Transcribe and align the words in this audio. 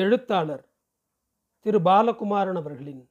எழுத்தாளர் 0.00 0.64
திரு 1.60 1.78
பாலகுமாரன் 1.78 2.58
அவர்களின் 2.60 3.02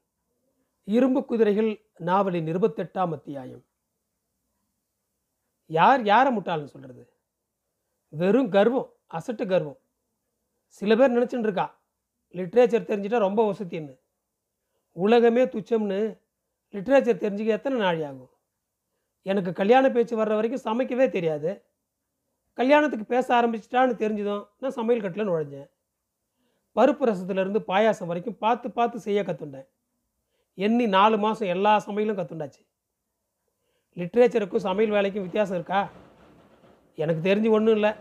இரும்பு 0.83 1.25
குதிரைகள் 1.25 1.69
நாவலின் 1.97 2.45
இருபத்தெட்டாம் 2.45 3.13
அத்தியாயம். 3.17 3.63
யார் 5.65 6.03
யாரை 6.03 6.37
முட்டாள்னு 6.37 6.71
சொல்கிறது 6.73 7.03
வெறும் 8.09 8.49
கர்வம் 8.49 8.89
அசட்டு 9.13 9.45
கர்வம். 9.47 9.79
சில 10.65 10.95
பேர் 10.95 11.15
நினச்சிட்டு 11.17 11.45
இருக்கா 11.47 11.65
லிட்ரேச்சர் 12.33 12.87
தெரிஞ்சிட்டா 12.89 13.17
ரொம்ப 13.17 13.41
வசதின்னு. 13.51 13.99
உலகமே 14.91 15.45
துச்சம்னு 15.45 15.99
லிட்ரேச்சர் 16.73 17.21
தெரிஞ்சுக்க 17.23 17.55
எத்தனை 17.57 17.79
நாழி 17.79 18.03
ஆகும்? 18.03 18.33
எனக்கு 19.21 19.53
கல்யாண 19.53 19.89
பேச்சு 19.89 20.23
வர்ற 20.23 20.35
வரைக்கும் 20.39 20.65
சமைக்கவே 20.67 21.09
தெரியாது. 21.09 21.53
கல்யாணத்துக்கு 22.53 23.05
பேச 23.05 23.27
ஆரம்பிச்சிட்டான்னு 23.41 24.01
தெரிஞ்சதும் 24.03 24.45
நான் 24.57 24.77
சமையல் 24.79 25.05
கட்டில் 25.05 25.27
நுழைஞ்சேன் 25.27 25.73
பருப்பு 26.75 27.03
ரசத்துலேருந்து 27.09 27.59
பாயாசம் 27.69 28.09
வரைக்கும் 28.11 28.39
பார்த்து 28.43 28.67
பார்த்து 28.77 28.97
செய்ய 29.07 29.19
கற்றுண்டேன் 29.27 29.67
எண்ணி 30.57 30.85
நாலு 30.95 31.15
மாதம் 31.25 31.51
எல்லா 31.55 31.73
சமையலும் 31.85 32.17
கற்றுண்டாச்சு 32.19 32.61
லிட்ரேச்சருக்கும் 33.97 34.65
சமையல் 34.67 34.93
வேலைக்கும் 34.95 35.25
வித்தியாசம் 35.25 35.57
இருக்கா? 35.57 35.81
எனக்கு 36.97 37.21
தெரிஞ்சு 37.27 37.49
ஒன்றும் 37.57 37.75
இல்லை. 37.77 37.91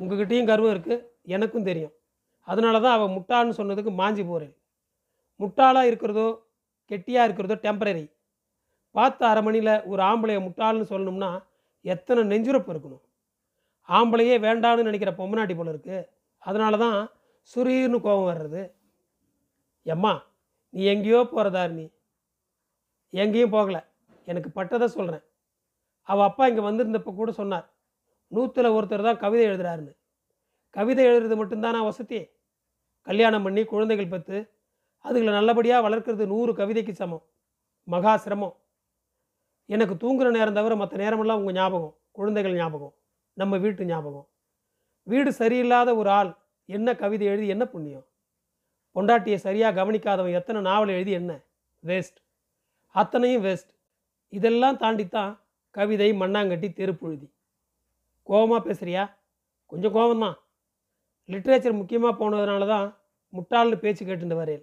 உங்ககிட்டயும் 0.00 0.50
கர்வம் 0.50 0.72
இருக்குது 0.74 1.04
எனக்கும் 1.36 1.66
தெரியும். 1.68 1.94
அதனால 2.48 2.76
தான் 2.84 2.96
அவள் 2.96 3.14
முட்டான்னு 3.16 3.58
சொன்னதுக்கு 3.58 3.92
மாஞ்சி 4.00 4.22
போகிறேன் 4.28 4.54
முட்டாளாக 5.40 5.90
இருக்கிறதோ 5.90 6.28
கெட்டியாக 6.90 7.26
இருக்கிறதோ 7.28 7.56
டெம்பரரி 7.66 8.04
பார்த்த 8.94 9.26
அரை 9.30 9.42
மணியில் 9.46 9.74
ஒரு 9.90 10.00
ஆம்பளைய 10.10 10.38
முட்டாள்னு 10.46 10.86
சொல்லணும்னா 10.92 11.30
எத்தனை 11.84 12.20
நெஞ்சுரப்பு 12.32 12.70
இருக்கணும்? 12.74 13.02
ஆம்பளையே 13.88 14.36
வேண்டான்னு 14.46 14.88
நினைக்கிற 14.88 15.10
பொம்மநாட்டி 15.20 15.54
போல 15.58 15.72
இருக்குது 15.74 16.06
அதனால 16.42 16.76
தான் 16.84 16.98
சுரீர்னு 17.54 17.98
கோபம் 18.00 18.28
வர்றது. 18.30 18.62
எம்மா 19.82 20.12
நீ 20.70 20.84
எங்கேயோ 20.84 21.20
போகிறதாரு 21.32 21.70
நீ 21.70 21.86
எங்கேயும் 23.10 23.52
போகலை. 23.52 23.80
எனக்கு 24.24 24.50
பட்டதை 24.54 24.84
சொல்கிறேன் 24.84 25.24
அவள் 26.02 26.24
அப்பா 26.24 26.46
இங்கே 26.46 26.60
வந்திருந்தப்போ 26.60 27.14
கூட 27.14 27.30
சொன்னார். 27.32 27.66
நூற்றில் 28.32 28.74
ஒருத்தர் 28.76 29.02
தான் 29.02 29.16
கவிதை 29.16 29.46
எழுதுறாருன்னு. 29.46 29.92
கவிதை 30.70 31.04
எழுதுறது 31.06 31.36
மட்டும்தானா 31.40 31.84
வசதி? 31.84 32.20
கல்யாணம் 33.02 33.42
பண்ணி 33.42 33.64
குழந்தைகள் 33.64 34.08
பத்து. 34.08 34.36
அதுகளை 35.04 35.30
நல்லபடியாக 35.30 35.88
வளர்க்குறது 35.88 36.26
நூறு 36.26 36.52
கவிதைக்கு 36.54 36.94
சமம். 36.94 37.24
மகா 37.88 38.16
சிரமம். 38.16 38.56
எனக்கு 39.66 39.96
தூங்குகிற 39.96 40.30
நேரம் 40.30 40.54
தவிர 40.54 40.76
மற்ற 40.76 40.96
நேரமெல்லாம் 40.96 41.38
உங்கள் 41.38 41.54
ஞாபகம். 41.54 41.94
குழந்தைகள் 42.10 42.54
ஞாபகம். 42.54 42.94
நம்ம 43.36 43.56
வீட்டு 43.56 43.84
ஞாபகம். 43.84 44.26
வீடு 45.02 45.30
சரியில்லாத 45.30 45.96
ஒரு 45.96 46.10
ஆள். 46.10 46.38
என்ன 46.76 46.94
கவிதை 46.94 47.26
எழுதி 47.32 47.46
என்ன 47.54 47.64
புண்ணியம்? 47.72 48.06
பொண்டாட்டியை 48.96 49.38
சரியாக 49.44 49.76
கவனிக்காதவன் 49.78 50.36
எத்தனை 50.40 50.60
நாவல் 50.68 50.94
எழுதி 50.96 51.12
என்ன? 51.20 51.32
வேஸ்ட் 51.82 52.18
அத்தனையும் 52.94 53.44
வேஸ்ட் 53.46 53.72
இதெல்லாம் 54.32 54.78
தாண்டித்தான் 54.82 55.32
கவிதை 55.70 56.08
மண்ணாங்கட்டி 56.22 56.68
தெருப்புழுதி. 56.80 57.26
கோபமாக 58.28 58.60
பேசுகிறியா 58.66 59.04
கொஞ்சம் 59.66 59.94
கோபம்தான் 59.96 60.36
லிட்ரேச்சர் 61.28 61.78
முக்கியமாக 61.80 62.14
போனதுனால 62.20 62.66
தான் 62.66 62.86
முட்டாள்னு 63.32 63.78
பேச்சு 63.84 64.02
கேட்டுட்டு 64.04 64.36
வரேன். 64.42 64.62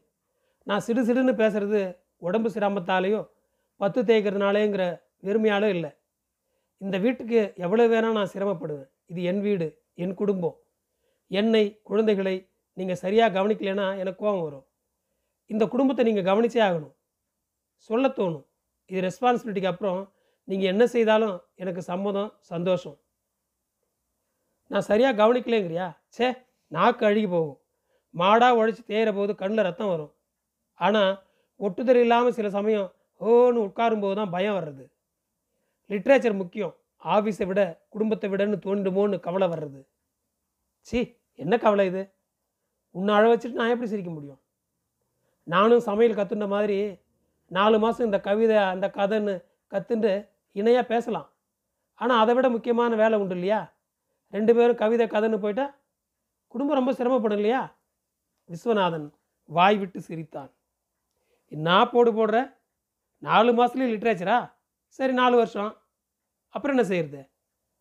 நான் 0.67 0.83
சிடு 0.85 1.01
சிடுன்னு 1.07 1.33
பேசுகிறது 1.41 1.81
உடம்பு 2.27 2.49
சிரமத்தாலேயோ 2.55 3.21
பத்து 3.81 3.99
தேய்க்கிறதுனாலேங்கிற 4.09 4.83
வெறுமையாலோ 5.27 5.67
இல்லை. 5.75 5.91
இந்த 6.81 6.95
வீட்டுக்கு 7.05 7.39
எவ்வளோ 7.65 7.87
வேணால் 7.93 8.17
நான் 8.19 8.33
சிரமப்படுவேன். 8.35 8.89
இது 9.11 9.23
என் 9.31 9.41
வீடு 9.47 9.67
என் 10.03 10.15
குடும்பம். 10.21 10.55
என்னை 11.31 11.63
குழந்தைகளை 11.89 12.35
நீங்கள் 12.77 13.01
சரியாக 13.03 13.33
கவனிக்கலைன்னா 13.37 13.85
எனக்கு 14.01 14.21
கோபம் 14.23 14.45
வரும். 14.47 14.65
இந்த 15.49 15.63
குடும்பத்தை 15.73 16.03
நீங்கள் 16.07 16.27
கவனிச்சே 16.31 16.61
ஆகணும். 16.67 16.93
சொல்ல 17.89 18.07
தோணும். 18.17 18.45
இது 18.89 19.01
ரெஸ்பான்சிபிலிட்டிக்கு 19.07 19.71
அப்புறம் 19.71 19.99
நீங்கள் 20.47 20.71
என்ன 20.73 20.83
செய்தாலும் 20.95 21.35
எனக்கு 21.61 21.81
சம்மதம் 21.91 22.31
சந்தோஷம். 22.53 22.97
நான் 24.71 24.87
சரியாக 24.89 25.19
கவனிக்கலேங்கிறியா? 25.21 25.87
சே 26.15 26.27
நாக்கு 26.75 27.05
அழுகி 27.07 27.27
போகும். 27.27 27.59
மாடாக 28.13 28.57
உழைச்சி 28.59 28.83
தேயிற 28.91 29.09
போது 29.15 29.31
கண்ணில் 29.41 29.67
ரத்தம் 29.67 29.91
வரும். 29.93 30.11
ஆனால் 30.79 31.13
ஒட்டுதல் 31.59 32.01
இல்லாமல் 32.03 32.37
சில 32.37 32.49
சமயம் 32.49 32.87
ஓன்னு 33.21 33.65
உட்காரும்போது 33.67 34.15
தான் 34.19 34.33
பயம் 34.35 34.57
வர்றது. 34.57 34.85
லிட்ரேச்சர் 35.89 36.41
முக்கியம். 36.41 36.73
ஆஃபீஸை 37.15 37.45
விட 37.49 37.61
குடும்பத்தை 37.93 38.27
விடன்னு 38.29 38.57
தோண்டுமோன்னு 38.65 39.17
கவலை 39.27 39.47
வர்றது. 39.53 39.79
சி 40.89 40.99
என்ன 41.33 41.57
கவலை 41.57 41.85
இது? 41.85 42.01
உன்னை 42.91 43.15
அழ 43.15 43.35
வச்சுட்டு 43.35 43.59
நான் 43.59 43.67
எப்படி 43.67 43.89
சிரிக்க 43.89 44.11
முடியும்? 44.11 44.41
நானும் 45.43 45.79
சமையல் 45.79 46.17
கற்றுன 46.17 46.47
மாதிரி 46.47 46.77
நாலு 47.51 47.79
மாதம் 47.79 48.05
இந்த 48.05 48.19
கவிதை 48.19 48.57
அந்த 48.57 48.91
கதைன்னு 48.97 49.33
கற்றுண்டு 49.71 50.11
இணையாக 50.51 50.85
பேசலாம். 50.87 51.27
ஆனால் 51.93 52.21
அதை 52.21 52.35
விட 52.35 52.49
முக்கியமான 52.49 52.95
வேலை 52.95 53.19
உண்டு 53.19 53.33
இல்லையா? 53.33 53.73
ரெண்டு 54.29 54.55
பேரும் 54.55 54.75
கவிதை 54.75 55.07
கதைன்னு 55.07 55.37
போயிட்டா 55.37 55.65
குடும்பம் 56.47 56.77
ரொம்ப 56.77 56.91
சிரமப்படும் 56.91 57.39
இல்லையா? 57.41 57.77
விஸ்வநாதன் 58.49 59.07
வாய் 59.49 59.77
விட்டு 59.77 60.01
சிரித்தான். 60.01 60.51
நான் 61.47 61.91
போடு 61.91 62.11
போடுற? 62.11 62.37
நாலு 63.17 63.51
மாதத்துலேயும் 63.51 63.93
லிட்ரேச்சரா? 63.95 64.51
சரி 64.87 65.13
நாலு 65.13 65.35
வருஷம். 65.35 65.71
அப்புறம் 66.49 66.75
என்ன 66.75 66.87
செய்யறது? 66.87 67.21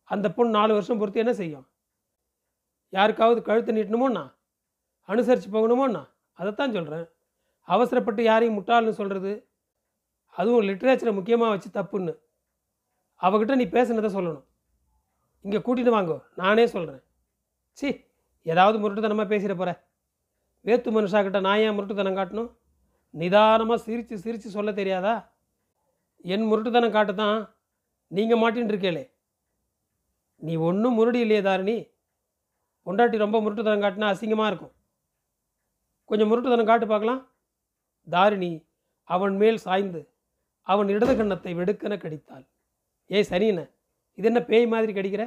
அந்த 0.03 0.33
பொண்ணு 0.33 0.57
நாலு 0.57 0.73
வருஷம் 0.73 0.97
பொறுத்து 0.97 1.19
என்ன 1.19 1.33
செய்யும்? 1.33 1.65
யாருக்காவது 2.95 3.39
கழுத்து 3.47 3.75
நீட்டணுமோண்ணா? 3.77 4.23
அனுசரித்து 5.09 5.49
போகணுமோண்ணா? 5.55 6.03
அதைத்தான் 6.39 6.75
சொல்கிறேன் 6.77 7.05
அவசரப்பட்டு 7.67 8.21
யாரையும் 8.29 8.57
முட்டாள்னு 8.57 8.99
சொல்கிறது 8.99 9.31
அதுவும் 10.35 10.65
லிட்ரேச்சரை 10.69 11.11
முக்கியமாக 11.17 11.53
வச்சு 11.53 11.69
தப்புன்னு. 11.77 12.13
அவகிட்ட 13.21 13.53
நீ 13.61 13.65
பேசுனதை 13.75 14.09
சொல்லணும். 14.17 14.45
இங்கே 15.45 15.59
கூட்டிகிட்டு 15.65 15.95
வாங்கோ 15.95 16.17
நானே 16.41 16.65
சொல்கிறேன் 16.75 17.01
சி 17.79 17.87
ஏதாவது 18.45 18.77
முரட்டுத்தனமாக 18.81 19.27
பேசிட 19.31 19.53
போகிற 19.59 19.71
வேத்து 20.67 20.89
மனுஷாக்கிட்ட 20.95 21.39
நான் 21.47 21.61
ஏன் 21.65 21.75
முரட்டுத்தனம் 21.77 22.17
காட்டணும்? 22.19 22.51
நிதானமாக 23.13 23.79
சிரித்து 23.85 24.15
சிரித்து 24.23 24.49
சொல்ல 24.57 24.69
தெரியாதா? 24.79 25.15
என் 26.33 26.47
முரட்டுத்தனம் 26.51 26.95
காட்டு 26.95 27.13
தான் 27.23 27.37
நீங்கள் 28.11 28.41
மாட்டின்னு 28.41 28.73
இருக்கேளே 28.73 29.03
நீ 30.41 30.53
ஒன்றும் 30.69 30.97
முரடி 30.99 31.19
இல்லையே 31.25 31.41
தாரணி. 31.47 31.77
பொண்டாட்டி 32.85 33.17
ரொம்ப 33.25 33.37
முருட்டுத்தனம் 33.43 33.83
காட்டினா 33.85 34.09
அசிங்கமாக 34.13 34.49
இருக்கும். 34.51 34.73
கொஞ்சம் 36.09 36.29
முருட்டுத்தனம் 36.31 36.69
காட்டு 36.71 36.87
பார்க்கலாம். 36.91 37.21
தாரிணி 38.07 38.51
அவன் 39.03 39.35
மேல் 39.41 39.63
சாய்ந்து 39.65 40.01
அவன் 40.67 40.91
இடது 40.95 41.13
கன்னத்தை 41.17 41.51
வெடுக்கென 41.59 41.95
கடித்தாள். 42.03 42.45
ஏய் 43.15 43.29
சரிண்ண 43.31 43.61
இது 44.17 44.27
என்ன 44.29 44.41
பேய் 44.49 44.67
மாதிரி 44.73 44.91
கடிக்கிற? 44.97 45.23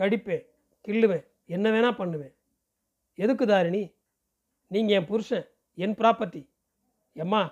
கடிப்பேன் 0.00 0.44
கிள்ளுவேன் 0.86 1.24
என்ன 1.54 1.66
வேணால் 1.74 1.98
பண்ணுவேன் 2.00 2.34
எதுக்கு 3.18 3.44
தாரிணி? 3.52 3.82
நீங்கள் 4.70 4.96
என் 4.98 5.08
புருஷன் 5.10 5.46
என் 5.84 5.96
ப்ராப்பர்ட்டி 6.00 6.42
எம்மா 7.22 7.42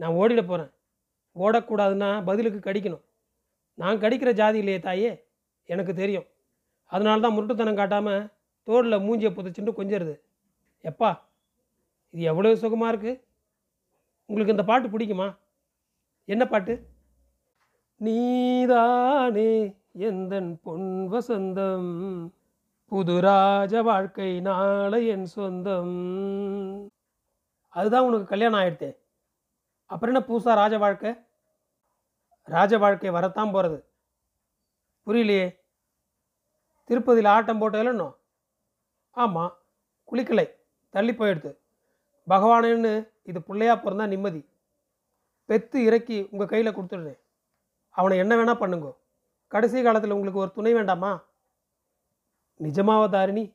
நான் 0.00 0.16
ஓடிட 0.20 0.42
போகிறேன் 0.50 0.72
ஓடக்கூடாதுன்னா 1.36 2.10
பதிலுக்கு 2.28 2.60
கடிக்கணும். 2.66 3.04
நான் 3.82 4.02
கடிக்கிற 4.04 4.30
ஜாதி 4.40 4.58
இல்லையே 4.62 4.80
தாயே 4.86 5.10
எனக்கு 5.72 5.92
தெரியும். 6.02 6.26
அதனால 6.92 7.20
தான் 7.20 7.34
முரட்டுத்தனம் 7.36 7.80
காட்டாமல் 7.80 8.28
தோளில் 8.68 9.04
மூஞ்சியை 9.06 9.32
புதைச்சுட்டு 9.34 9.78
கொஞ்சிருது 9.78 10.14
எப்பா 10.84 11.10
இது 12.14 12.22
எவ்வளோ 12.22 12.54
சுகமாக 12.54 12.90
இருக்குது 12.92 13.20
உங்களுக்கு 14.28 14.54
இந்த 14.54 14.64
பாட்டு 14.70 14.88
பிடிக்குமா? 14.88 15.28
என்ன 16.24 16.44
பாட்டு? 16.46 16.74
நீதானே 18.00 19.50
எந்தன் 20.08 20.50
பொன் 20.64 20.90
வசந்தம் 21.12 21.90
புது 22.92 23.20
ராஜ 23.20 23.82
வாழ்க்கை 23.82 24.40
நாளை 24.40 25.00
என் 25.06 25.26
சொந்தம். 25.34 25.96
அதுதான் 27.68 28.06
உனக்கு 28.08 28.26
கல்யாணம் 28.26 28.60
ஆயிடுத்தே. 28.60 28.90
அப்புறம் 29.90 30.12
என்ன 30.14 30.22
புதுசா 30.30 30.54
ராஜ 30.62 30.74
வாழ்க்கை? 30.78 31.12
ராஜ 32.48 32.72
வாழ்க்கை 32.78 33.10
வரத்தான் 33.10 33.54
போகிறது 33.54 33.78
புரியலையே? 35.06 35.46
திருப்பதியில் 36.90 37.30
ஆட்டம் 37.30 37.58
போட்ட 37.58 37.78
போட்டதில்லைன்னோ 37.78 38.06
ஆமாம் 39.10 39.52
குளிக்கலை 40.12 40.44
தள்ளி 40.88 41.12
போயிடுது. 41.12 41.50
பகவானுன்னு 42.28 42.92
இது 43.22 43.42
பிள்ளையா 43.42 43.74
பிறந்தா 43.74 44.06
நிம்மதி. 44.06 44.48
பெத்து 45.44 45.84
இறக்கி 45.84 46.28
உங்கள் 46.30 46.46
கையில் 46.46 46.76
கொடுத்துடுறேன். 46.76 47.18
அவனை 47.90 48.18
என்ன 48.18 48.36
வேணால் 48.36 48.58
பண்ணுங்க. 48.58 48.88
கடைசி 49.48 49.82
காலத்தில் 49.82 50.10
உங்களுக்கு 50.10 50.40
ஒரு 50.40 50.52
துணை 50.52 50.72
வேண்டாமா? 50.72 51.12
நிஜமாவா 52.60 53.08
தாரிணி? 53.10 53.54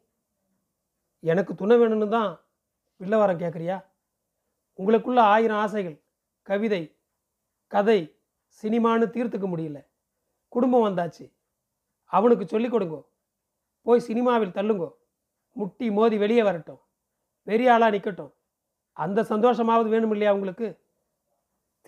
எனக்கு 1.20 1.56
துணை 1.56 1.78
வேணும்னு 1.78 2.08
தான் 2.08 2.40
வில்லவரம் 3.00 3.42
கேட்குறியா 3.44 3.86
உங்களுக்குள்ள 4.78 5.20
ஆயிரம் 5.20 5.58
ஆசைகள் 5.58 5.98
கவிதை 6.44 6.98
கதை 7.68 8.00
சினிமான்னு 8.62 9.08
தீர்த்துக்க 9.16 9.48
முடியல. 9.54 9.86
குடும்பம் 10.48 10.86
வந்தாச்சு. 10.86 11.32
அவனுக்கு 12.06 12.48
சொல்லிக் 12.48 12.74
கொடுங்கோ. 12.74 13.02
போய் 13.86 14.00
சினிமாவில் 14.00 14.56
தள்ளுங்கோ. 14.56 14.90
முட்டி 15.52 15.92
மோதி 15.92 16.18
வெளியே 16.18 16.44
வரட்டும். 16.44 16.80
பெரிய 17.44 17.74
ஆளாக 17.74 17.98
நிற்கட்டும் 17.98 18.34
அந்த 18.94 19.24
சந்தோஷமாவது 19.24 19.90
வேணும் 19.90 20.12
இல்லையா 20.12 20.34
உங்களுக்கு? 20.34 20.68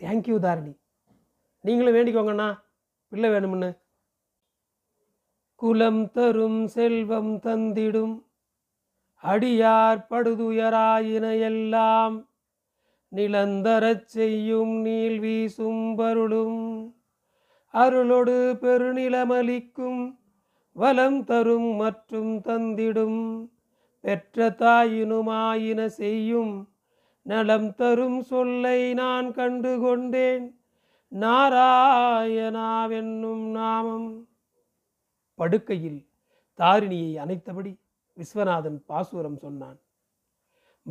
Thank you 0.02 0.38
Dharani. 0.40 0.80
நீங்களும் 1.62 1.94
வேண்டிக்கோங்கண்ணா. 1.94 2.60
பிள்ளை 3.08 3.30
வேணும்னு. 3.30 3.78
குலம் 5.56 6.12
தரும் 6.12 6.68
செல்வம் 6.68 7.36
தந்திடும். 7.36 8.26
அடியார் 9.24 10.06
படுதுயராயின 10.10 11.40
எல்லாம். 11.40 12.30
நிலந்தரச் 13.16 14.08
செய்யும் 14.08 14.82
நீள் 14.82 15.20
வீசும் 15.20 15.98
பருளும் 15.98 16.96
அருளொடு 17.74 18.58
பெருநிலமளிக்கும். 18.62 20.18
வலம் 20.78 21.24
தரும் 21.24 21.72
மற்றும் 21.76 22.38
தந்திடும். 22.38 23.50
பெற்ற 24.00 24.50
தாயினுமாயின 24.50 25.86
செய்யும். 25.86 26.74
நலம் 27.22 27.74
தரும் 27.74 28.22
சொல்லை 28.22 28.94
நான் 28.94 29.34
கண்டு 29.34 29.80
கொண்டேன் 29.80 30.60
நாராயணாவென்னும் 31.12 33.52
நாமம். 33.52 34.30
படுக்கையில் 35.36 36.10
தாரிணியை 36.58 37.26
அணைத்தபடி 37.26 37.78
விஸ்வநாதன் 38.18 38.86
பாசுரம் 38.86 39.38
சொன்னான். 39.38 39.80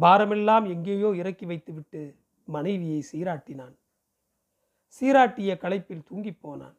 பாரமெல்லாம் 0.00 0.68
எங்கேயோ 0.68 1.14
இறக்கி 1.14 1.46
வைத்துவிட்டு 1.46 2.14
மனைவியை 2.44 3.04
சீராட்டினான். 3.12 3.74
சீராட்டிய 5.00 5.56
களைப்பில் 5.56 6.04
தூங்கிப் 6.04 6.40
போனான். 6.40 6.76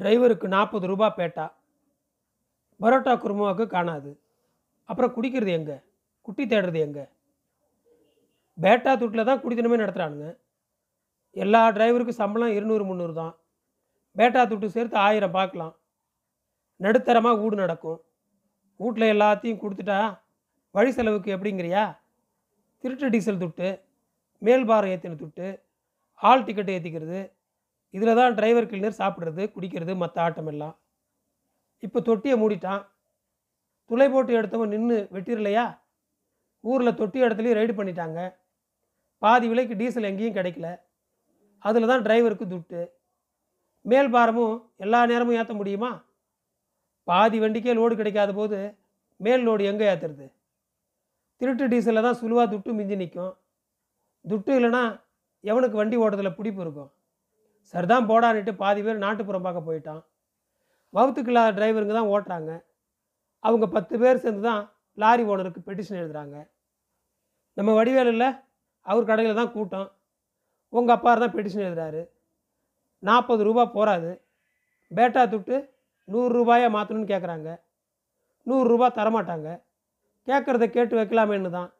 டிரைவருக்கு 0.00 0.46
நாற்பது 0.56 0.86
ரூபாய் 0.86 1.16
பேட்டா. 1.16 1.46
பரோட்டா 2.80 3.14
குருமாவுக்கு 3.18 3.66
காணாது. 3.66 4.10
அப்புறம் 4.88 5.14
குடிக்கிறது 5.16 5.52
எங்க? 5.58 5.72
குட்டி 6.26 6.44
தேடுறது 6.46 6.78
எங்க? 6.86 7.00
பேட்டா 8.58 8.92
துட்டில் 9.00 9.28
தான் 9.28 9.42
குடித்தனமே 9.42 9.80
நடத்துகிறானுங்க 9.82 10.28
எல்லா 11.36 11.60
டிரைவருக்கும் 11.70 12.20
சம்பளம் 12.22 12.56
இருநூறு 12.56 12.84
முந்நூறு 12.84 13.14
தான். 13.14 13.34
பேட்டா 14.16 14.42
துட்டு 14.50 14.66
சேர்த்து 14.66 14.96
ஆயிரம் 14.96 15.36
பார்க்கலாம். 15.38 15.74
நடுத்தரமாக 16.76 17.40
வீடு 17.42 17.56
நடக்கும். 17.56 18.00
வீட்டில் 18.80 19.12
எல்லாத்தையும் 19.14 19.60
கொடுத்துட்டா 19.62 20.00
வழி 20.74 20.90
செலவுக்கு 20.90 21.34
எப்படிங்கிறியா? 21.36 21.84
திருட்டு 22.84 23.08
டீசல் 23.08 23.42
துட்டு 23.42 23.68
மேல்பாரம் 24.42 24.92
ஏற்றின 24.94 25.18
துட்டு 25.22 25.46
ஹால் 26.22 26.44
டிக்கெட் 26.44 26.74
ஏற்றிக்கிறது 26.76 27.20
இதில் 27.96 28.18
தான் 28.20 28.36
டிரைவர் 28.38 28.68
கிளீனர் 28.70 29.00
சாப்பிட்றது 29.00 29.42
குடிக்கிறது 29.54 29.92
மற்ற 30.02 30.16
ஆட்டம் 30.24 30.50
எல்லாம். 30.52 30.74
இப்போ 31.86 31.98
தொட்டியை 32.08 32.36
மூடிட்டான். 32.42 32.82
துளை 33.90 34.06
போட்டு 34.14 34.32
எடுத்தவன் 34.38 34.72
நின்று 34.74 34.98
வெட்டிடலையா? 35.14 35.64
ஊரில் 36.70 36.98
தொட்டி 37.00 37.18
இடத்துலையும் 37.24 37.58
ரைடு 37.58 37.74
பண்ணிட்டாங்க. 37.78 38.18
பாதி 39.22 39.46
விலைக்கு 39.50 39.74
டீசல் 39.80 40.08
எங்கேயும் 40.10 40.36
கிடைக்கல. 40.38 40.68
அதில் 41.68 41.90
தான் 41.92 42.04
டிரைவருக்கு 42.06 42.46
துட்டு. 42.52 42.82
மேல் 43.90 44.10
பாரமும் 44.14 44.54
எல்லா 44.84 45.00
நேரமும் 45.10 45.38
ஏற்ற 45.40 45.54
முடியுமா? 45.60 45.90
பாதி 47.08 47.38
வண்டிக்கே 47.42 47.74
லோடு 47.78 47.94
கிடைக்காத 48.00 48.30
போது 48.38 48.58
மேல் 49.24 49.44
லோடு 49.46 49.62
எங்கே 49.70 49.88
ஏற்றுறது 49.92 50.26
திருட்டு 51.40 51.66
டீசலில் 51.72 52.06
தான் 52.06 52.18
சுழுவாக 52.20 52.46
துட்டு 52.52 52.70
மிஞ்சி 52.78 52.96
நிற்கும். 53.02 53.34
துட்டு 54.24 54.52
இல்லைன்னா 54.58 54.82
எவனுக்கு 55.50 55.76
வண்டி 55.80 55.96
ஓட்டத்தில் 56.04 56.36
பிடிப்பு 56.38 56.60
இருக்கும்? 56.64 56.90
சரிதான் 57.72 58.08
போடான்னுட்டு 58.10 58.52
பாதி 58.62 58.80
பேர் 58.86 59.04
நாட்டுப்புறம் 59.04 59.44
பார்க்க 59.46 59.68
போயிட்டான். 59.68 60.02
வகுத்துக்கு 60.94 61.30
இல்லாத 61.32 61.50
டிரைவருங்க 61.56 61.94
தான் 61.98 62.10
ஓட்டுறாங்க. 62.14 62.52
அவங்க 63.42 63.66
பத்து 63.74 63.94
பேர் 64.02 64.22
சேர்ந்து 64.24 64.42
தான் 64.48 64.62
லாரி 64.98 65.22
ஓனருக்கு 65.32 65.60
பெட்டிஷன் 65.68 66.00
எழுதுகிறாங்க 66.00 66.36
நம்ம 67.56 67.70
வடிவேலில் 67.78 68.26
அவர் 68.86 69.08
கடையில் 69.10 69.38
தான் 69.40 69.52
கூட்டம். 69.56 69.88
உங்கள் 70.72 70.94
அப்பா 70.96 71.12
தான் 71.22 71.34
பெட்டிஷன் 71.36 71.66
எழுதுறாரு. 71.68 72.02
நாற்பது 73.08 73.42
ரூபா 73.48 73.64
போகாது 73.76 74.12
பேட்டா 74.90 75.22
துட்டு 75.32 75.56
நூறுரூபாயை 76.12 76.68
மாற்றணும்னு 76.76 77.10
கேட்குறாங்க 77.12 77.50
நூறுரூபா 78.46 78.86
தரமாட்டாங்க. 78.98 79.48
கேட்குறத 80.28 80.64
கேட்டு 80.76 80.94
வைக்கலாமேன்னு 80.98 81.50
தான். 81.58 81.70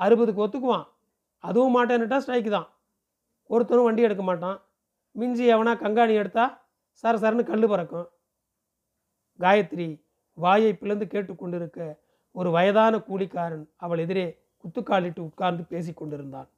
அறுபதுக்கு 0.00 0.42
ஒத்துக்குவான். 0.44 0.86
அதுவும் 1.44 1.74
மாட்டேன்னுட்டா 1.76 2.18
ஸ்ட்ரைக்கு 2.22 2.50
தான். 2.56 2.68
ஒருத்தரும் 3.50 3.86
வண்டி 3.86 4.06
எடுக்க 4.08 4.22
மாட்டான். 4.30 4.58
மிஞ்சி 5.18 5.44
எவனா 5.54 5.72
கங்காணி 5.82 6.14
எடுத்தா 6.14 6.44
சர 7.02 7.14
சரன்னு 7.22 7.44
கல் 7.50 7.70
பறக்கும். 7.72 8.08
காயத்ரி 9.40 9.88
வாயை 10.38 10.72
பிளந்து 10.74 11.04
கேட்டுக்கொண்டிருக்க 11.04 11.80
ஒரு 12.34 12.50
வயதான 12.50 12.94
கூலிக்காரன் 13.08 13.64
அவள் 13.76 13.98
எதிரே 13.98 14.26
குத்துக்காலிட்டு 14.62 15.20
உட்கார்ந்து 15.28 15.62
பேசி 15.64 15.92
கொண்டிருந்தான். 15.92 16.48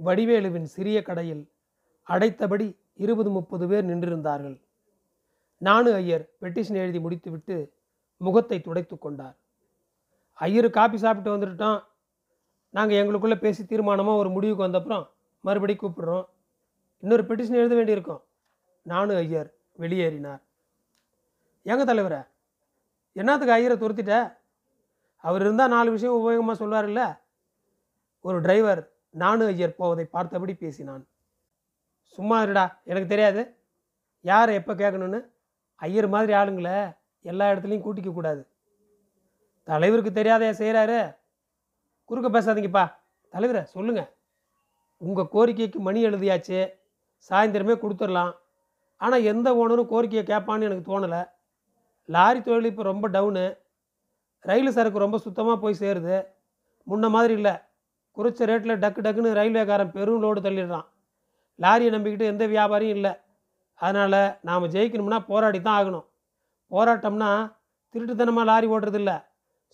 வடிவேலுவின் 0.00 0.68
சிறிய 0.74 0.98
கடையில் 1.02 1.42
அடைத்தபடி 2.08 2.66
இருபது 2.94 3.30
முப்பது 3.30 3.64
பேர் 3.68 3.88
நின்றிருந்தார்கள். 3.90 4.56
நானு 5.58 5.90
ஐயர் 5.94 6.24
பெட்டிஷன் 6.42 6.80
எழுதி 6.82 7.00
முடித்துவிட்டு 7.00 7.56
முகத்தை 8.20 8.58
துடைத்து 8.60 8.98
கொண்டார். 8.98 9.36
ஐயர் 10.38 10.68
காப்பி 10.70 10.98
சாப்பிட்டு 10.98 11.30
வந்துட்டோம் 11.36 11.80
நாங்கள் 12.74 12.98
எங்களுக்குள்ளே 13.00 13.36
பேசி 13.40 13.62
தீர்மானமாக 13.64 14.20
ஒரு 14.22 14.30
முடிவுக்கு 14.30 14.66
வந்தப்புறம் 14.66 15.04
மறுபடி 15.44 15.74
கூப்பிடுறோம். 15.74 16.26
இன்னொரு 17.02 17.22
பெட்டிஷன் 17.28 17.60
எழுத 17.60 17.74
வேண்டியிருக்கோம். 17.74 18.22
நானு 18.82 19.14
ஐயர் 19.16 19.48
வெளியேறினார். 19.78 20.40
ஏங்க 21.64 21.84
தலைவரே 21.90 22.18
என்னத்துக்கு 23.12 23.54
ஐயரை 23.56 23.76
துரத்திட்ட? 23.76 24.14
அவர் 25.16 25.40
இருந்தால் 25.40 25.72
நாலு 25.74 25.90
விஷயம் 25.90 26.16
உபயோகமாக 26.20 26.56
சொல்வார்ல 26.62 27.02
ஒரு 28.20 28.40
டிரைவர் 28.40 28.82
நானு 29.22 29.46
ஐயர் 29.46 29.78
போவதை 29.80 30.04
பார்த்தபடி 30.04 30.54
பேசினான். 30.54 31.04
சும்மா 32.16 32.42
இருடா 32.42 32.64
எனக்கு 32.84 33.08
தெரியாது. 33.08 33.42
யாரை 34.20 34.54
எப்போ 34.54 34.74
கேட்கணுன்னு 34.74 35.20
ஐயர் 35.74 36.08
மாதிரி 36.08 36.32
ஆளுங்களை 36.32 36.76
எல்லா 37.22 37.50
இடத்துலையும் 37.50 37.84
கூட்டிக்க 37.86 38.12
கூடாது. 38.12 38.42
தலைவருக்கு 39.62 40.12
தெரியாத 40.12 40.52
செய்கிறாரு 40.60 41.16
குறுக்க 42.04 42.28
பேசாதீங்கப்பா. 42.36 42.84
தலைவரை 43.28 43.64
சொல்லுங்கள் 43.64 44.10
உங்கள் 44.96 45.32
கோரிக்கைக்கு 45.34 45.78
மணி 45.88 46.00
எழுதியாச்சு. 46.06 46.60
சாயந்தரமே 47.28 47.74
கொடுத்துடலாம். 47.82 48.32
ஆனால் 49.00 49.26
எந்த 49.32 49.48
ஓனரும் 49.60 49.90
கோரிக்கையை 49.92 50.24
கேட்பான்னு 50.30 50.66
எனக்கு 50.68 50.84
தோணலை. 50.90 51.20
லாரி 52.14 52.40
தொழில் 52.42 52.70
இப்போ 52.70 52.82
ரொம்ப 52.82 53.08
டவுனு. 53.08 53.46
ரயில் 54.40 54.74
சரக்கு 54.76 55.04
ரொம்ப 55.04 55.18
சுத்தமாக 55.18 55.56
போய் 55.62 55.80
சேருது. 55.82 56.16
முன்ன 56.86 57.08
மாதிரி 57.16 57.34
இல்லை. 57.38 57.54
குறைச்ச 58.16 58.46
ரேட்டில் 58.50 58.80
டக்கு 58.82 59.00
டக்குன்னு 59.06 59.38
ரயில்வேக்காரன் 59.40 59.94
பெரும் 59.96 60.22
லோடு 60.24 60.40
தள்ளிடுறான். 60.46 60.86
லாரியை 61.58 61.90
நம்பிக்கிட்டு 61.94 62.30
எந்த 62.32 62.44
வியாபாரியும் 62.46 62.96
இல்லை. 62.98 63.12
அதனால் 63.80 64.20
நாம் 64.48 64.70
ஜெயிக்கணும்னா 64.74 65.18
போராடி 65.30 65.58
தான் 65.60 65.78
ஆகணும். 65.80 66.06
போராட்டம்னா 66.70 67.30
திருட்டுத்தனமாக 67.94 68.48
லாரி 68.50 68.66
ஓட்டுறதில்ல. 68.66 69.12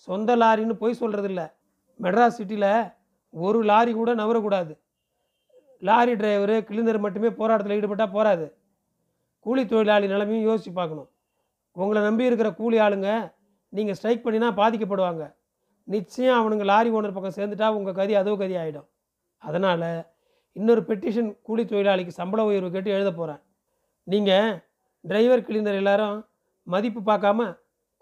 சொந்த 0.08 0.30
லாரின்னு 0.36 0.74
பொய் 0.82 1.00
சொல்கிறதில்ல 1.00 1.42
மெட்ராஸ் 2.00 2.38
சிட்டியில் 2.38 2.72
ஒரு 3.34 3.58
லாரி 3.70 3.92
கூட 3.92 4.10
நவரக்கூடாது. 4.14 4.72
லாரி 5.82 6.12
டிரைவரு 6.20 6.56
கிளீனர் 6.68 7.04
மட்டுமே 7.04 7.30
போராட்டத்தில் 7.40 7.76
ஈடுபட்டால் 7.78 8.14
போராது 8.16 8.46
கூலி 9.46 9.62
தொழிலாளி 9.72 10.06
நிலைமையும் 10.12 10.46
யோசித்து 10.48 10.72
பார்க்கணும். 10.78 11.08
உங்களை 11.76 12.00
நம்பி 12.08 12.28
இருக்கிற 12.28 12.48
கூலி 12.60 12.76
ஆளுங்க 12.84 13.08
நீங்கள் 13.72 13.96
ஸ்ட்ரைக் 13.98 14.24
பண்ணினா 14.26 14.48
பாதிக்கப்படுவாங்க. 14.60 15.24
நிச்சயம் 15.94 16.38
அவனுங்க 16.40 16.64
லாரி 16.70 16.90
ஓனர் 16.96 17.16
பக்கம் 17.16 17.36
சேர்ந்துட்டா 17.38 17.66
உங்கள் 17.78 17.96
கதி 17.98 18.14
அதோ 18.20 18.32
கதி 18.42 18.54
ஆகிடும் 18.62 18.88
அதனால் 19.42 19.88
இன்னொரு 20.56 20.82
பெட்டிஷன் 20.88 21.30
கூலி 21.46 21.62
தொழிலாளிக்கு 21.72 22.18
சம்பள 22.20 22.40
உயர்வு 22.50 22.70
கேட்டு 22.74 22.90
எழுத 22.96 23.10
போகிறேன் 23.18 23.40
நீங்கள் 24.06 24.52
டிரைவர் 25.04 25.46
கிளீனர் 25.48 25.80
எல்லாரும் 25.82 26.16
மதிப்பு 26.66 27.00
பார்க்காம 27.10 27.48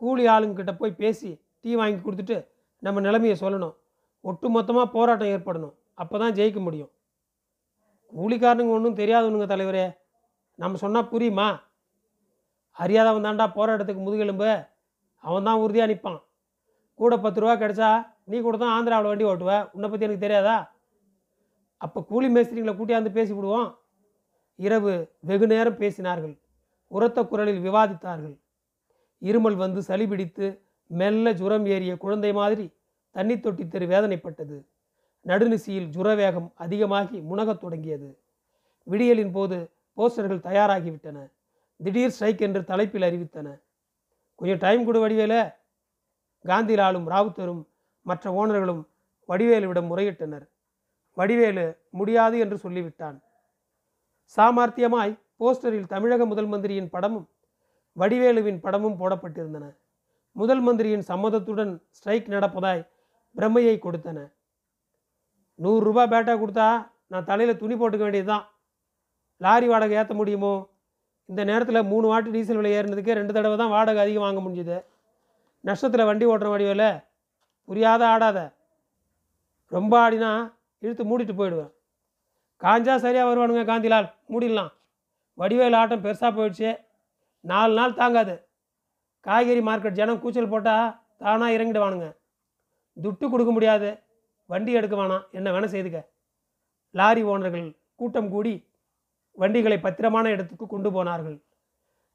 கூலி 0.03 0.25
ஆளுங்கிட்ட 0.35 0.73
போய் 0.81 0.99
பேசி 1.03 1.31
டீ 1.63 1.73
வாங்கி 1.81 1.99
கொடுத்துட்டு 2.01 2.37
நம்ம 2.83 3.01
நிலைமையை 3.07 3.37
சொல்லணும். 3.43 3.75
ஒட்டு 4.25 4.47
மொத்தமாக 4.57 4.87
போராட்டம் 4.97 5.33
ஏற்படணும். 5.35 5.75
அப்போ 6.03 6.17
தான் 6.23 6.35
ஜெயிக்க 6.39 6.61
முடியும். 6.67 6.91
கூலிக்காரனுங்க 8.15 8.77
ஒன்றும் 8.77 8.99
தெரியாதவனுங்க 9.01 9.47
தலைவரே. 9.53 9.87
நம்ம 10.59 10.77
சொன்னால் 10.77 11.11
புரியுமா? 11.13 11.49
அறியாதவன் 12.73 13.27
தாண்டா 13.27 13.47
போராட்டத்துக்கு 13.57 14.05
முதுகெலும்பு. 14.07 14.51
அவன் 15.25 15.47
தான் 15.49 15.63
உறுதியாக 15.65 15.91
நிற்பான் 15.93 16.21
கூட 17.01 17.17
பத்து 17.19 17.41
ரூபா 17.41 17.55
கிடைச்சா 17.55 17.91
நீ 18.25 18.37
கூட 18.41 18.57
தான் 18.57 18.75
ஆந்திராவில் 18.75 19.11
வண்டி 19.11 19.25
ஓட்டுவ. 19.25 19.53
உன்னை 19.75 19.89
பற்றி 19.91 20.07
எனக்கு 20.07 20.27
தெரியாதா? 20.27 20.57
அப்போ 21.77 21.99
கூலி 22.11 22.29
மேஸ்திரிங்களை 22.35 22.75
கூட்டியாந்து 22.77 23.11
பேசிவிடுவோம். 23.19 23.69
இரவு 24.55 24.93
வெகு 25.21 25.47
நேரம் 25.47 25.81
பேசினார்கள். 25.83 26.35
உரத்த 26.87 27.25
குரலில் 27.25 27.65
விவாதித்தார்கள். 27.67 28.37
இருமல் 29.23 29.57
வந்து 29.57 29.83
சளி 29.83 30.07
பிடித்து 30.07 30.47
மெல்ல 31.01 31.33
ஜுரம் 31.33 31.67
ஏறிய 31.67 31.93
குழந்தை 31.97 32.33
மாதிரி 32.33 32.67
தண்ணி 33.11 33.41
தொட்டி 33.41 33.65
தெரு 33.69 33.87
வேதனைப்பட்டது. 33.87 34.57
நடுநிசியில் 35.25 35.89
ஜுரவேகம் 35.89 36.51
அதிகமாகி 36.55 37.21
முனகத் 37.21 37.59
தொடங்கியது. 37.59 38.19
விடியலின் 38.91 39.33
போது 39.33 39.71
போஸ்டர்கள் 39.97 40.45
தயாராகிவிட்டன. 40.45 41.31
திடீர் 41.77 42.11
ஸ்ட்ரைக் 42.11 42.41
என்று 42.41 42.65
தலைப்பில் 42.65 43.03
அறிவித்தன. 43.03 43.61
கொஞ்சம் 44.35 44.59
டைம் 44.59 44.85
கொடு 44.85 45.09
வடிவேல. 45.09 45.55
காந்திலாலும் 46.45 47.09
ராவுத்தரும் 47.09 47.65
மற்ற 48.03 48.47
ஓனர்களும் 48.47 48.85
வடிவேலுவிடம் 49.29 49.87
முறையிட்டனர். 49.87 50.49
வடிவேலு 51.15 51.79
முடியாது 51.91 52.39
என்று 52.39 52.57
சொல்லிவிட்டான். 52.57 53.21
சாமர்த்தியமாய் 54.37 55.19
போஸ்டரில் 55.41 55.87
தமிழக 55.87 56.27
முதல் 56.27 56.47
மந்திரியின் 56.47 56.91
படமும் 56.91 57.29
வடிவேலுவின் 57.99 58.59
படமும் 58.59 59.01
போடப்பட்டிருந்தன. 59.01 59.77
முதல் 60.33 60.61
மந்திரியின் 60.61 61.05
சம்மதத்துடன் 61.09 61.83
ஸ்ட்ரைக் 61.91 62.29
நடப்பதாய் 62.29 62.89
பிரம்மையை 63.37 63.79
கொடுத்தன. 63.79 64.33
நூறுரூபா 65.63 66.05
பேட்டா 66.13 66.35
கொடுத்தா 66.41 66.69
நான் 67.07 67.25
தலையில் 67.25 67.57
துணி 67.57 67.75
போட்டுக்க 67.75 68.05
வேண்டியதுதான். 68.07 68.45
லாரி 69.37 69.67
வாடகை 69.67 69.97
ஏற்ற 69.97 70.15
முடியுமோ? 70.15 70.55
இந்த 71.29 71.45
நேரத்தில் 71.45 71.89
மூணு 71.91 72.07
வாட்டு 72.13 72.31
டீசல் 72.31 72.57
விலை 72.57 72.73
ஏறினதுக்கே 72.79 73.15
ரெண்டு 73.15 73.33
தடவை 73.33 73.57
தான் 73.57 73.69
வாடகை 73.69 74.03
அதிகம் 74.03 74.25
வாங்க 74.27 74.41
முடிஞ்சுது. 74.41 74.79
நஷ்டத்தில் 75.65 76.05
வண்டி 76.05 76.25
ஓட்டுற 76.27 76.49
வடிவேல 76.55 76.87
புரியாத 77.65 78.07
ஆடாத. 78.07 78.39
ரொம்ப 79.69 80.11
ஆடினா 80.11 80.33
இழுத்து 80.79 81.05
மூடிட்டு 81.11 81.35
போயிடுவேன். 81.39 81.73
காஞ்சா 82.61 82.97
சரியாக 82.97 83.29
வருவானுங்க 83.29 83.63
காந்திலால். 83.71 84.09
மூடிடலாம். 84.33 84.73
வடிவேல் 85.39 85.77
ஆட்டம் 85.77 86.05
பெருசாக 86.05 86.33
போயிடுச்சு. 86.39 86.71
நாலு 87.41 87.73
நாள் 87.75 87.99
தாங்காது. 88.01 88.35
காய்கறி 89.21 89.61
மார்க்கெட் 89.61 89.99
ஜனம் 90.01 90.21
கூச்சல் 90.21 90.49
போட்டால் 90.49 91.01
தானாக 91.19 91.57
இறங்கிடுவானுங்க. 91.57 92.09
துட்டு 92.97 93.31
கொடுக்க 93.31 93.53
முடியாது. 93.53 94.03
வண்டி 94.47 94.73
எடுக்க 94.73 94.97
வேணாம். 94.97 95.31
என்ன 95.31 95.51
வேணால் 95.51 95.67
செய்துக்க. 95.67 96.09
லாரி 96.91 97.25
ஓனர்கள் 97.25 97.77
கூட்டம் 97.95 98.31
கூடி 98.31 98.67
வண்டிகளை 99.33 99.79
பத்திரமான 99.81 100.31
இடத்துக்கு 100.31 100.67
கொண்டு 100.67 100.93
போனார்கள். 100.93 101.43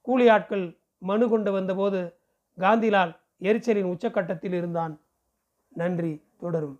கூலி 0.01 0.27
ஆட்கள் 0.27 0.77
மனு 0.97 1.29
கொண்டு 1.29 1.51
வந்தபோது 1.51 2.19
காந்திலால் 2.57 3.19
எரிச்சலின் 3.41 3.97
உச்சக்கட்டத்தில் 3.97 4.53
இருந்தான். 4.53 4.99
நன்றி. 5.69 6.23
தொடரும். 6.37 6.79